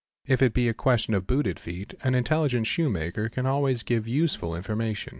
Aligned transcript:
If 0.25 0.41
it 0.41 0.55
bea 0.55 0.73
question 0.73 1.13
of 1.13 1.27
booted 1.27 1.59
feet, 1.59 1.93
an 2.03 2.15
intelligent 2.15 2.65
shoe 2.65 2.89
maker 2.89 3.29
can 3.29 3.45
always 3.45 3.83
give 3.83 4.07
useful: 4.07 4.55
information. 4.55 5.09